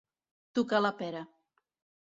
Tocar 0.59 0.81
la 0.87 0.93
pera. 1.03 1.23